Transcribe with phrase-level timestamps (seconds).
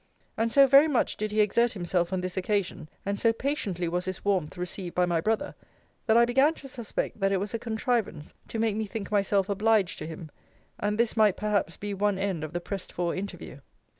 [0.35, 4.05] And so very much did he exert himself on this occasion, and so patiently was
[4.05, 5.53] his warmth received by my brother,
[6.07, 9.47] that I began to suspect, that it was a contrivance to make me think myself
[9.47, 10.31] obliged to him;
[10.79, 13.59] and that this might perhaps be one end of the pressed for interview.